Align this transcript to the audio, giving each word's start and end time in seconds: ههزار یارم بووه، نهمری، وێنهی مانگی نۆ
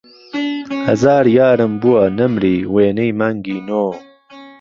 ههزار 0.87 1.25
یارم 1.37 1.73
بووه، 1.81 2.03
نهمری، 2.17 2.57
وێنهی 2.73 3.11
مانگی 3.19 3.57
نۆ 3.67 3.83